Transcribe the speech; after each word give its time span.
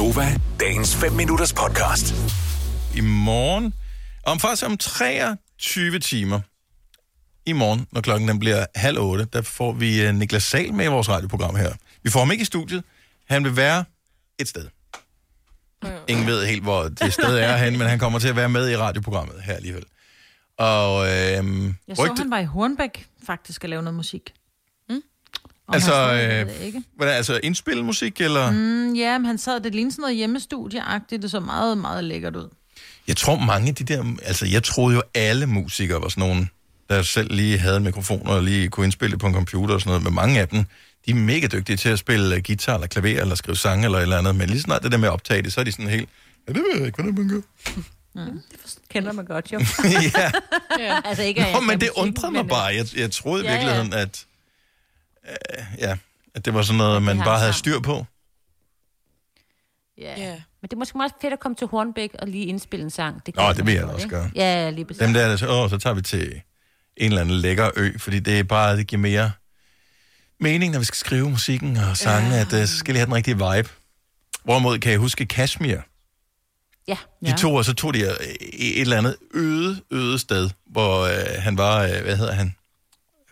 Gunova, 0.00 0.40
dagens 0.60 0.96
5 0.96 1.12
minutters 1.12 1.52
podcast. 1.52 2.14
i 2.96 3.00
morgen. 3.00 3.74
Om 4.26 4.40
faktisk 4.40 4.66
om 4.66 4.76
23 4.76 5.98
timer 5.98 6.40
i 7.46 7.52
morgen, 7.52 7.86
når 7.92 8.00
klokken 8.00 8.28
den 8.28 8.38
bliver 8.38 8.66
halv 8.74 8.98
otte, 8.98 9.24
der 9.24 9.42
får 9.42 9.72
vi 9.72 10.08
uh, 10.08 10.14
Niklas 10.14 10.42
Sal 10.42 10.74
med 10.74 10.84
i 10.84 10.88
vores 10.88 11.08
radioprogram 11.08 11.56
her. 11.56 11.72
Vi 12.02 12.10
får 12.10 12.20
ham 12.20 12.30
ikke 12.30 12.42
i 12.42 12.44
studiet. 12.44 12.84
Han 13.28 13.44
vil 13.44 13.56
være 13.56 13.84
et 14.38 14.48
sted. 14.48 14.68
Ingen 16.08 16.26
ved 16.26 16.46
helt, 16.46 16.62
hvor 16.62 16.82
det 16.82 17.12
sted 17.12 17.38
er 17.38 17.56
henne, 17.56 17.78
men 17.78 17.88
han 17.88 17.98
kommer 17.98 18.18
til 18.18 18.28
at 18.28 18.36
være 18.36 18.48
med 18.48 18.70
i 18.70 18.76
radioprogrammet 18.76 19.42
her 19.42 19.54
alligevel. 19.54 19.84
Og 20.58 21.06
øhm, 21.06 21.74
Jeg 21.88 21.96
så, 21.96 22.02
rygte- 22.04 22.22
han 22.22 22.30
var 22.30 22.38
i 22.38 22.44
Hornbæk 22.44 23.06
faktisk 23.26 23.64
at 23.64 23.70
lave 23.70 23.82
noget 23.82 23.96
musik. 23.96 24.32
Mm? 25.70 25.74
Altså, 25.74 26.12
øh, 26.12 26.46
det 26.46 26.60
ikke. 26.66 26.82
Hvordan, 26.96 27.14
altså 27.14 27.40
indspille 27.42 27.82
musik, 27.84 28.20
eller? 28.20 28.50
Mm. 28.50 28.56
Mm, 28.56 28.94
ja, 28.94 29.18
men 29.18 29.26
han 29.26 29.38
sad, 29.38 29.60
det 29.60 29.74
lignede 29.74 29.92
sådan 29.94 30.02
noget 30.02 30.16
hjemmestudieagtigt, 30.16 31.22
det 31.22 31.30
så 31.30 31.40
meget, 31.40 31.78
meget 31.78 32.04
lækkert 32.04 32.36
ud. 32.36 32.48
Jeg 33.08 33.16
tror 33.16 33.38
mange 33.38 33.68
af 33.68 33.74
de 33.74 33.84
der, 33.84 34.04
altså 34.22 34.46
jeg 34.46 34.62
troede 34.62 34.94
jo 34.96 35.02
alle 35.14 35.46
musikere 35.46 36.02
var 36.02 36.08
sådan 36.08 36.28
nogen, 36.28 36.50
der 36.88 37.02
selv 37.02 37.34
lige 37.34 37.58
havde 37.58 37.76
en 37.76 37.84
mikrofon 37.84 38.26
og 38.26 38.42
lige 38.42 38.68
kunne 38.68 38.84
indspille 38.86 39.12
det 39.12 39.20
på 39.20 39.26
en 39.26 39.34
computer 39.34 39.74
og 39.74 39.80
sådan 39.80 39.90
noget, 39.90 40.02
men 40.04 40.14
mange 40.14 40.40
af 40.40 40.48
dem, 40.48 40.64
de 41.06 41.10
er 41.10 41.14
mega 41.14 41.46
dygtige 41.46 41.76
til 41.76 41.88
at 41.88 41.98
spille 41.98 42.34
øh, 42.36 42.42
guitar 42.46 42.74
eller 42.74 42.86
klaver 42.86 43.20
eller 43.20 43.34
skrive 43.34 43.56
sange 43.56 43.84
eller 43.84 43.98
et 43.98 44.02
eller 44.02 44.18
andet, 44.18 44.36
men 44.36 44.48
lige 44.48 44.60
snart 44.60 44.82
det 44.82 44.92
der 44.92 44.98
med 44.98 45.08
at 45.08 45.12
optage 45.12 45.42
det, 45.42 45.52
så 45.52 45.60
er 45.60 45.64
de 45.64 45.72
sådan 45.72 45.88
helt, 45.88 46.08
ja, 46.48 46.52
det 46.52 46.62
ved 46.62 46.76
jeg 46.78 46.86
ikke, 46.86 47.02
hvordan 47.02 47.26
man 47.26 47.28
gør. 47.28 47.40
Kender 48.90 49.12
man 49.12 49.24
godt, 49.24 49.52
jo. 49.52 49.58
ja, 50.78 51.00
altså 51.04 51.22
ikke, 51.22 51.44
at 51.46 51.52
Nå, 51.54 51.60
men 51.60 51.80
det 51.80 51.90
undrer 51.96 52.30
mig 52.30 52.48
bare. 52.48 52.64
Jeg, 52.64 52.86
jeg 52.96 53.10
troede 53.10 53.44
i 53.44 53.46
Ja, 53.46 53.52
ja. 53.52 53.58
virkeligheden, 53.58 53.92
at, 53.92 54.08
øh, 54.08 54.29
ja, 55.78 55.98
at 56.34 56.44
det 56.44 56.54
var 56.54 56.62
sådan 56.62 56.78
noget, 56.78 57.02
man 57.02 57.18
bare 57.18 57.38
havde 57.38 57.52
styr 57.52 57.80
på. 57.80 58.06
Ja. 59.98 60.14
Ja. 60.20 60.32
Men 60.32 60.68
det 60.68 60.72
er 60.72 60.76
måske 60.76 60.96
meget 60.96 61.12
fedt 61.20 61.32
at 61.32 61.40
komme 61.40 61.56
til 61.56 61.66
Hornbæk 61.66 62.10
og 62.18 62.28
lige 62.28 62.46
indspille 62.46 62.84
en 62.84 62.90
sang. 62.90 63.26
Det 63.26 63.36
Nå, 63.36 63.52
det 63.52 63.66
vil 63.66 63.74
jeg 63.74 63.82
da 63.82 63.88
også 63.88 64.08
gøre. 64.08 64.30
Ja, 64.34 64.70
lige 64.70 64.84
præcis. 64.84 65.00
Dem 65.00 65.12
der, 65.12 65.28
der 65.28 65.36
så, 65.36 65.48
åh, 65.48 65.70
så 65.70 65.78
tager 65.78 65.94
vi 65.94 66.02
til 66.02 66.42
en 66.96 67.06
eller 67.06 67.20
anden 67.20 67.36
lækker 67.36 67.70
ø, 67.76 67.98
fordi 67.98 68.18
det 68.18 68.38
er 68.38 68.42
bare, 68.42 68.76
det 68.76 68.86
giver 68.86 69.00
mere 69.00 69.32
mening, 70.40 70.72
når 70.72 70.78
vi 70.78 70.84
skal 70.84 70.96
skrive 70.96 71.30
musikken 71.30 71.76
og 71.76 71.96
sange, 71.96 72.30
ja. 72.30 72.40
at 72.40 72.52
uh, 72.52 72.60
så 72.60 72.76
skal 72.76 72.94
de 72.94 72.98
have 72.98 73.06
den 73.06 73.14
rigtige 73.14 73.34
vibe. 73.34 73.68
Hvorimod 74.44 74.78
kan 74.78 74.92
jeg 74.92 74.98
huske 74.98 75.26
Kashmir. 75.26 75.76
Ja. 76.88 76.96
De 77.24 77.30
ja. 77.30 77.36
to, 77.36 77.54
og 77.54 77.64
så 77.64 77.74
tog 77.74 77.94
de 77.94 78.00
øh, 78.00 78.10
et 78.52 78.80
eller 78.80 78.98
andet 78.98 79.16
øde, 79.34 79.82
øde 79.90 80.18
sted, 80.18 80.50
hvor 80.66 81.00
øh, 81.00 81.42
han 81.42 81.58
var, 81.58 81.82
øh, 81.82 82.02
hvad 82.02 82.16
hedder 82.16 82.32
han? 82.32 82.54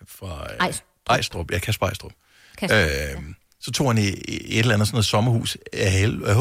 Fra 0.07 0.53
øh, 0.53 0.57
Ejstrup. 0.61 0.88
Ejstrup. 1.11 1.51
Ja, 1.53 1.59
Kasper 1.59 1.87
Ejstrup. 1.87 2.13
Kasper, 2.59 2.85
Øh, 3.17 3.23
så 3.61 3.71
tog 3.73 3.87
han 3.89 3.99
i, 3.99 4.09
i 4.09 4.53
et 4.53 4.59
eller 4.59 4.75
andet 4.75 4.89
sådan 4.89 4.95
noget 4.97 5.07
sommerhus 5.07 5.57
af 5.73 5.93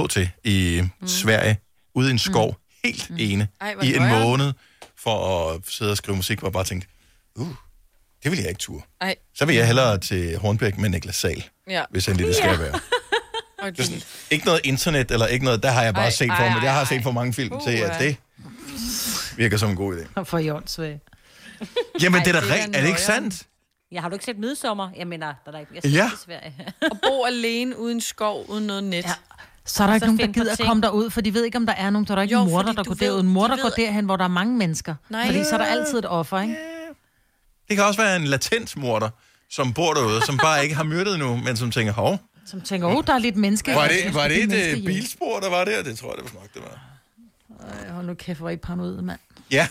HT 0.04 0.18
i 0.44 0.82
mm. 1.02 1.08
Sverige, 1.08 1.58
ude 1.96 2.08
i 2.10 2.12
en 2.12 2.20
skov, 2.20 2.50
mm. 2.50 2.80
helt 2.84 3.12
ene, 3.20 3.48
Ej, 3.62 3.76
i 3.84 3.96
en 3.96 4.02
nøjeren. 4.02 4.24
måned, 4.24 4.54
for 5.04 5.50
at 5.52 5.62
sidde 5.70 5.92
og 5.92 5.98
skrive 5.98 6.16
musik, 6.16 6.40
hvor 6.40 6.48
jeg 6.48 6.54
bare 6.54 6.64
tænkte, 6.64 6.88
uh, 7.36 7.48
det 8.24 8.32
vil 8.32 8.40
jeg 8.40 8.50
ikke 8.50 8.60
turde. 8.60 8.84
Ej, 9.02 9.16
Så 9.36 9.46
vil 9.46 9.56
jeg 9.56 9.66
hellere 9.66 9.98
til 9.98 10.38
Hornbæk 10.38 10.78
med 10.78 10.90
Niklas 10.90 11.16
Sal, 11.16 11.44
ja. 11.70 11.84
hvis 11.90 12.08
endelig 12.08 12.28
det 12.28 12.36
skal 12.36 12.60
være. 12.60 12.80
Og 13.60 13.72
Det 13.72 13.80
er 13.80 13.84
sådan, 13.84 14.02
ikke 14.32 14.46
noget 14.46 14.62
internet, 14.64 15.12
eller 15.12 15.26
ikke 15.28 15.46
noget, 15.46 15.64
der 15.64 15.72
har 15.72 15.84
jeg 15.84 15.94
bare 15.94 16.04
Ej, 16.04 16.10
set 16.12 16.30
ej, 16.30 16.38
for 16.38 16.44
mig. 16.44 16.58
ej, 16.58 16.64
Jeg 16.64 16.74
har 16.74 16.80
ej. 16.80 16.86
set 16.86 17.04
for 17.04 17.12
mange 17.12 17.34
film 17.34 17.60
til, 17.68 17.72
at 17.78 18.00
det 18.00 18.16
virker 19.38 19.58
som 19.58 19.70
en 19.70 19.76
god 19.76 19.98
idé. 19.98 20.24
For 20.24 20.38
Jonsvag. 20.38 21.00
Jamen, 22.02 22.18
Ej, 22.20 22.24
det 22.26 22.36
er 22.36 22.40
da 22.42 22.48
er 22.48 22.54
rigtigt. 22.54 22.76
Er 22.76 22.82
det 22.82 22.88
ikke 22.88 23.02
sandt? 23.02 23.44
Ja, 23.92 24.02
har 24.02 24.10
du 24.10 24.16
ikke 24.16 24.26
set 24.26 24.38
Midsommer? 24.40 24.90
Jeg 24.98 25.08
mener, 25.08 25.26
der 25.28 25.34
er 25.46 25.52
der 25.52 25.60
ikke... 25.60 25.72
Jeg 25.76 25.86
Ja. 25.92 26.08
i 26.08 26.16
Sverige. 26.26 26.54
At 26.82 27.02
bo 27.04 27.26
alene 27.26 27.78
uden 27.80 28.02
skov, 28.02 28.46
uden 28.50 28.68
noget 28.68 28.84
net. 28.84 29.06
Ja. 29.06 29.14
Så 29.66 29.84
er 29.84 29.88
der 29.88 29.92
Og 29.92 29.96
ikke 29.96 30.06
nogen, 30.06 30.20
der 30.20 30.28
gider 30.28 30.52
at 30.52 30.60
komme 30.60 30.82
derud, 30.82 31.10
for 31.10 31.22
de 31.22 31.34
ved 31.34 31.44
ikke, 31.46 31.58
om 31.58 31.66
der 31.66 31.74
er 31.74 31.90
nogen. 31.90 32.06
Der 32.08 32.12
er 32.12 32.16
der 32.16 32.22
ikke 32.24 32.34
Jo, 32.36 32.44
en 32.44 32.50
morder, 32.50 32.72
der 32.74 32.84
går 32.84 32.94
ved- 32.94 33.08
derud. 33.08 33.20
En 33.20 33.28
morder 33.28 33.56
de 33.56 33.62
går 33.62 33.70
derhen, 33.70 34.06
hvor 34.06 34.16
der 34.16 34.24
er 34.24 34.28
mange 34.28 34.58
mennesker. 34.58 34.96
Nej. 35.10 35.26
Fordi 35.26 35.44
så 35.44 35.50
er 35.54 35.58
der 35.58 35.66
altid 35.66 35.98
et 36.00 36.06
offer, 36.06 36.40
ikke? 36.42 36.56
Det 37.70 37.76
kan 37.78 37.86
også 37.86 38.02
være 38.02 38.16
en 38.16 38.24
latent 38.24 38.78
morder, 38.78 39.10
som 39.50 39.74
bor 39.74 39.94
derude, 39.94 40.26
som 40.26 40.38
bare 40.38 40.64
ikke 40.64 40.76
har 40.76 40.84
myrdet 40.84 41.14
endnu, 41.14 41.36
men 41.38 41.58
som 41.58 41.72
tænker, 41.72 41.94
hov, 41.94 42.20
Som 42.46 42.62
tænker, 42.62 42.88
åh, 42.88 42.96
oh, 42.96 43.04
der 43.08 43.14
er 43.14 43.18
lidt 43.20 43.36
menneske. 43.36 43.76
var 43.76 43.88
det, 43.88 44.14
var 44.14 44.28
det 44.28 44.44
et 44.44 44.78
øh, 44.78 44.84
bilspor, 44.86 45.40
der 45.40 45.50
var 45.50 45.66
der? 45.66 45.84
Det 45.84 45.98
tror 45.98 46.16
jeg, 46.16 46.24
det 46.26 46.34
var 46.34 46.40
nok, 46.42 46.54
det 46.54 46.62
var. 46.62 46.82
Ej, 47.84 47.90
Hold 47.94 48.06
nu 48.06 48.14
kæft, 48.14 48.40
hvor 48.40 48.50
I 48.50 48.58
paranoid, 48.58 49.02
mand. 49.02 49.20
Ja, 49.52 49.68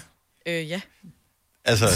Øh, 0.46 0.70
ja. 0.70 0.80
altså, 1.64 1.86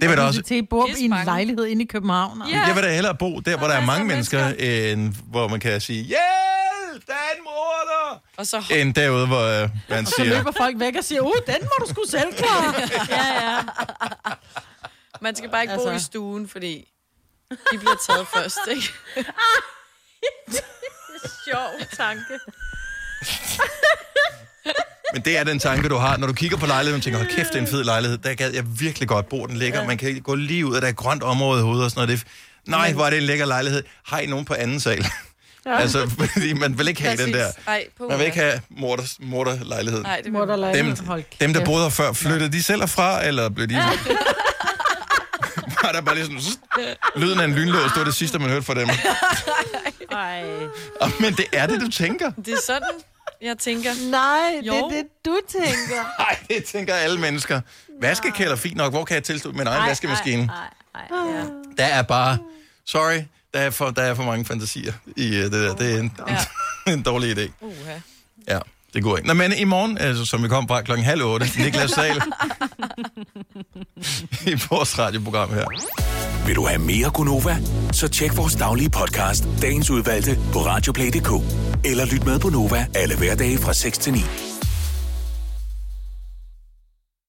det 0.00 0.08
vil 0.08 0.16
da 0.16 0.22
også... 0.22 0.42
Til 0.42 0.66
bor 0.66 0.86
Pis 0.86 0.98
i 0.98 1.04
en 1.04 1.14
lejlighed 1.24 1.66
inde 1.66 1.82
i 1.82 1.86
København. 1.86 2.42
Ja. 2.50 2.64
Jeg 2.66 2.74
vil 2.74 2.82
da 2.82 2.92
hellere 2.94 3.14
bo 3.14 3.40
der, 3.40 3.58
hvor 3.58 3.66
der 3.66 3.74
er 3.74 3.86
mange 3.86 4.06
mennesker, 4.06 4.46
end 4.46 5.14
hvor 5.30 5.48
man 5.48 5.60
kan 5.60 5.80
sige, 5.80 6.02
hjælp, 6.04 7.06
der 7.06 7.12
er 7.12 7.36
en 7.36 7.42
morder! 7.44 8.22
Og 8.36 8.46
så 8.46 8.64
End 8.70 8.94
derude, 8.94 9.26
hvor 9.26 9.62
øh, 9.62 9.68
man 9.88 10.06
Så 10.06 10.14
siger, 10.16 10.36
løber 10.36 10.52
folk 10.56 10.78
væk 10.80 10.96
og 10.96 11.04
siger, 11.04 11.20
uh, 11.20 11.32
den 11.46 11.56
må 11.62 11.86
du 11.86 11.90
sgu 11.90 12.02
selv 12.08 12.34
klare. 12.34 12.74
ja, 13.18 13.54
ja. 13.54 13.60
man 15.20 15.36
skal 15.36 15.50
bare 15.50 15.62
ikke 15.62 15.74
bo 15.74 15.88
Altså. 15.88 16.06
i 16.06 16.10
stuen, 16.10 16.48
fordi 16.48 16.88
de 17.50 17.78
bliver 17.78 17.96
taget 18.06 18.26
først, 18.34 18.58
ikke? 18.70 18.92
Sjov 21.44 21.70
tanke. 21.96 22.38
Men 25.12 25.22
det 25.22 25.38
er 25.38 25.44
den 25.44 25.58
tanke, 25.58 25.88
du 25.88 25.96
har, 25.96 26.16
når 26.16 26.26
du 26.26 26.32
kigger 26.32 26.56
på 26.56 26.66
lejligheden 26.66 26.98
og 27.00 27.04
tænker, 27.04 27.18
hold 27.18 27.30
kæft, 27.36 27.48
det 27.48 27.56
er 27.56 27.60
en 27.60 27.66
fed 27.66 27.84
lejlighed. 27.84 28.18
Der 28.18 28.34
gad 28.34 28.52
jeg 28.54 28.64
virkelig 28.80 29.08
godt 29.08 29.28
bo. 29.28 29.46
Den 29.46 29.56
ligger, 29.56 29.86
man 29.86 29.98
kan 29.98 30.20
gå 30.24 30.34
lige 30.34 30.66
ud, 30.66 30.74
og 30.74 30.82
der 30.82 30.88
er 30.88 30.92
grønt 30.92 31.22
område 31.22 31.60
i 31.60 31.62
hovedet 31.62 31.84
og 31.84 31.90
sådan 31.90 32.06
noget. 32.08 32.20
Det 32.20 32.26
er, 32.66 32.70
nej, 32.70 32.92
hvor 32.92 33.06
er 33.06 33.10
det 33.10 33.16
en 33.18 33.22
lækker 33.22 33.46
lejlighed. 33.46 33.82
Har 34.06 34.18
I 34.18 34.26
nogen 34.26 34.44
på 34.44 34.54
anden 34.54 34.80
sal? 34.80 35.06
Ja. 35.66 35.78
altså, 35.82 36.10
fordi 36.34 36.52
man 36.52 36.78
vil 36.78 36.88
ikke 36.88 37.02
have 37.02 37.16
den 37.16 37.34
der. 37.34 37.46
Ej, 37.66 37.84
Man 38.08 38.18
vil 38.18 38.26
ikke 38.26 38.38
have 38.38 38.60
morder, 38.70 39.02
morderlejlighed. 39.20 40.02
Nej, 40.02 40.16
det 40.16 40.24
vil 40.24 40.32
Mor, 40.32 40.40
der 40.40 40.46
man. 40.46 40.60
lader 40.60 40.72
Dem, 40.94 41.06
Hold 41.06 41.22
dem, 41.40 41.52
der 41.54 41.64
boede 41.64 41.82
her 41.82 41.90
før, 41.90 42.12
flyttede 42.12 42.52
de 42.52 42.62
selv 42.62 42.80
herfra, 42.80 43.24
eller 43.26 43.48
blev 43.48 43.66
de... 43.66 43.74
var 45.82 45.92
der 45.92 46.00
bare 46.00 46.14
lige 46.14 46.24
sådan... 46.24 46.40
zzz, 46.40 46.56
Lyden 47.16 47.40
af 47.40 47.44
en 47.44 47.54
lynlås, 47.54 47.82
det 47.92 47.98
var 47.98 48.04
det 48.04 48.14
sidste, 48.14 48.38
man 48.38 48.48
hørte 48.50 48.66
fra 48.66 48.74
dem. 48.74 48.88
Ej. 50.12 50.42
Men 51.20 51.34
det 51.34 51.44
er 51.52 51.66
det, 51.66 51.80
du 51.80 51.90
tænker. 51.90 52.30
Det 52.46 52.48
er 52.54 52.58
sådan, 52.66 52.88
jeg 53.42 53.58
tænker. 53.58 53.90
Nej, 54.10 54.60
Jo. 54.66 54.72
det 54.72 54.80
er 54.82 54.88
det, 55.02 55.06
du 55.24 55.38
tænker. 55.48 56.02
Nej, 56.22 56.36
det 56.48 56.64
tænker 56.64 56.94
alle 56.94 57.20
mennesker. 57.20 57.60
Vaskekælder, 58.02 58.56
fint 58.56 58.76
nok. 58.76 58.92
Hvor 58.92 59.04
kan 59.04 59.14
jeg 59.14 59.24
tilslutte 59.24 59.58
min 59.58 59.66
egen 59.66 59.88
vaskemaskine? 59.90 60.46
Nej, 60.46 60.56
nej, 61.10 61.32
ja. 61.34 61.44
Der 61.78 61.84
er 61.84 62.02
bare... 62.02 62.38
Sorry, 62.86 63.22
der 63.54 63.60
er 63.60 63.70
for, 63.70 63.90
der 63.90 64.02
er 64.02 64.14
for 64.14 64.22
mange 64.22 64.44
fantasier 64.44 64.92
i 65.16 65.28
uh, 65.30 65.42
det 65.44 65.52
der. 65.52 65.74
Det 65.74 65.94
er 65.94 65.98
en, 66.00 66.12
Ja. 66.86 66.92
en 66.92 67.02
dårlig 67.02 67.38
idé. 67.38 67.50
Uha. 67.60 67.94
Ja, 68.48 68.58
det 68.94 69.02
går 69.02 69.16
ikke. 69.16 69.28
Nå, 69.28 69.34
men 69.34 69.52
i 69.52 69.64
morgen, 69.64 69.98
altså, 69.98 70.24
som 70.24 70.42
vi 70.42 70.48
kom 70.48 70.68
fra 70.68 70.82
klokken 70.82 71.04
halv 71.04 71.22
otte, 71.22 71.46
Niklas 71.58 71.90
Sahl 71.90 72.16
i 74.46 74.54
vores 74.70 74.98
radioprogram 74.98 75.52
her. 75.54 75.64
Vil 76.46 76.56
du 76.56 76.66
have 76.66 76.78
mere 76.78 77.10
Gunova? 77.14 77.56
Så 77.92 78.08
tjek 78.08 78.36
vores 78.36 78.54
daglige 78.54 78.90
podcast, 78.90 79.44
dagens 79.62 79.90
udvalgte, 79.90 80.38
på 80.52 80.58
radioplay.dk. 80.58 81.30
Eller 81.84 82.04
lyt 82.04 82.26
med 82.26 82.38
på 82.38 82.48
Nova 82.48 82.86
alle 82.94 83.16
hverdage 83.16 83.58
fra 83.58 83.72
6 83.72 83.98
til 83.98 84.12
9. 84.12 84.18